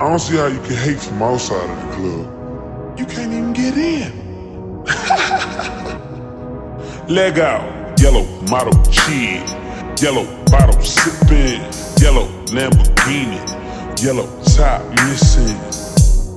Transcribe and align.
I 0.00 0.08
don't 0.08 0.20
see 0.20 0.36
how 0.36 0.46
you 0.46 0.60
can 0.60 0.76
hate 0.76 1.00
from 1.00 1.20
outside 1.20 1.68
of 1.68 1.76
the 1.76 1.82
club. 1.96 2.98
You 3.00 3.04
can't 3.04 3.32
even 3.32 3.52
get 3.52 3.76
in. 3.76 4.84
Leg 7.12 7.40
out, 7.40 7.98
yellow 8.00 8.24
model 8.42 8.80
cheese, 8.84 9.42
yellow 10.00 10.24
bottle 10.52 10.80
sipping, 10.80 11.60
yellow 12.00 12.28
Lamborghini, 12.54 13.40
yellow 14.00 14.28
top 14.44 14.84
missing. 15.02 15.58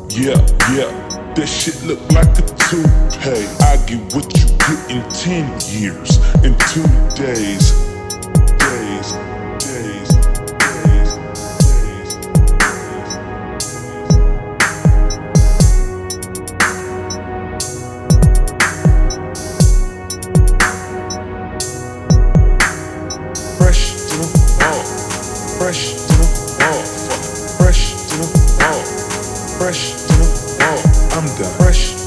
Yeah, 0.10 0.42
yeah, 0.74 0.90
that 1.36 1.46
shit 1.46 1.84
look 1.84 2.00
like 2.14 2.36
a 2.40 2.42
toupee. 2.42 3.46
I 3.62 3.78
get 3.86 4.02
what 4.16 4.26
you 4.40 4.48
get 4.58 4.90
in 4.90 5.04
10 5.22 5.46
years, 5.70 6.18
in 6.44 6.58
two 6.66 6.82
days. 7.16 7.74
Fresh 25.72 25.94
to 25.94 26.14
the 26.18 26.58
ball, 26.60 26.84
fresh 27.58 27.94
to 27.94 28.18
the 28.18 28.28
ball, 28.60 28.84
fresh 29.58 29.92
to 29.92 30.14
the 30.18 30.28
ball. 30.60 31.18
I'm 31.18 31.26
done. 31.38 31.58
Fresh 31.60 32.01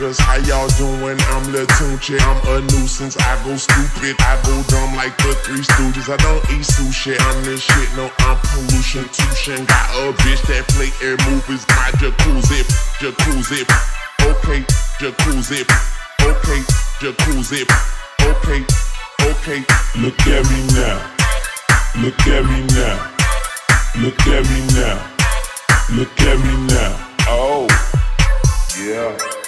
niggas. 0.00 0.18
How 0.20 0.36
y'all 0.48 0.68
doing? 0.78 1.18
I'm 1.28 1.52
Lil 1.52 1.66
Tunechi. 1.66 2.18
I'm 2.20 2.40
a 2.48 2.60
nuisance. 2.72 3.16
I 3.16 3.44
go 3.44 3.56
stupid. 3.56 4.16
I 4.20 4.40
go 4.44 4.62
dumb 4.68 4.96
like 4.96 5.16
the 5.18 5.34
Three 5.44 5.60
Stooges. 5.60 6.08
I 6.08 6.16
don't 6.18 6.42
eat 6.50 6.64
sushi. 6.64 7.16
I'm 7.18 7.44
this 7.44 7.60
shit. 7.60 7.88
No, 7.96 8.10
I'm 8.20 8.38
pollution. 8.38 9.04
Tushin. 9.04 9.66
Got 9.66 9.90
a 9.96 10.12
bitch 10.22 10.42
that 10.48 10.66
play 10.68 10.90
air 11.06 11.16
movies. 11.28 11.66
My 11.76 11.90
jacuzzi. 12.00 12.64
Jacuzzi. 13.00 13.64
Okay. 14.24 14.64
Jacuzzi. 14.98 15.64
Okay. 16.24 16.60
Jacuzzi. 17.00 17.62
Okay. 18.20 18.64
Okay. 19.28 19.60
Look 20.00 20.20
at 20.26 20.44
me 20.50 20.60
now. 20.74 20.98
Look 22.00 22.20
at 22.26 22.44
me 22.44 22.66
now. 22.74 22.96
Look 24.00 24.20
at 24.26 24.44
me 24.48 24.60
now. 24.74 24.98
Look 25.92 26.20
at 26.20 26.38
me 26.38 26.66
now. 26.68 27.06
Oh, 27.26 27.66
yeah. 28.78 29.39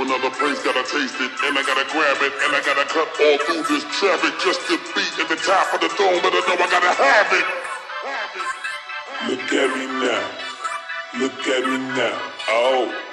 Another 0.00 0.30
place, 0.30 0.58
gotta 0.64 0.80
taste 0.80 1.14
it, 1.20 1.30
and 1.44 1.58
I 1.58 1.62
gotta 1.62 1.84
grab 1.92 2.16
it, 2.24 2.32
and 2.32 2.56
I 2.56 2.62
gotta 2.64 2.88
cut 2.88 3.06
all 3.20 3.36
through 3.44 3.68
this 3.68 3.84
traffic 4.00 4.32
just 4.40 4.64
to 4.68 4.78
be 4.96 5.04
at 5.20 5.28
the 5.28 5.36
top 5.36 5.74
of 5.74 5.80
the 5.82 5.88
dome. 5.98 6.22
Better 6.22 6.40
know 6.40 6.56
I 6.56 6.68
gotta. 6.72 6.88
Have 6.96 7.32
it. 7.36 7.44
Look 9.28 9.52
at 9.52 9.76
me 9.76 9.86
now. 10.00 10.24
Look 11.20 11.46
at 11.46 11.68
me 11.68 11.78
now. 11.94 12.32
Oh. 12.48 13.09